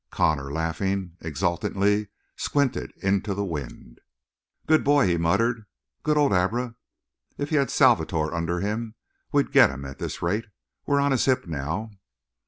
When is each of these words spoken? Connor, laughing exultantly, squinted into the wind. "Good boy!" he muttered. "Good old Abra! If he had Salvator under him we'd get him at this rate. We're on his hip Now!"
Connor, 0.09 0.51
laughing 0.51 1.15
exultantly, 1.21 2.07
squinted 2.35 2.91
into 3.03 3.35
the 3.35 3.45
wind. 3.45 4.01
"Good 4.65 4.83
boy!" 4.83 5.05
he 5.05 5.15
muttered. 5.15 5.65
"Good 6.01 6.17
old 6.17 6.33
Abra! 6.33 6.73
If 7.37 7.51
he 7.51 7.57
had 7.57 7.69
Salvator 7.69 8.33
under 8.33 8.61
him 8.61 8.95
we'd 9.31 9.51
get 9.51 9.69
him 9.69 9.85
at 9.85 9.99
this 9.99 10.23
rate. 10.23 10.45
We're 10.87 10.99
on 10.99 11.11
his 11.11 11.25
hip 11.25 11.45
Now!" 11.45 11.91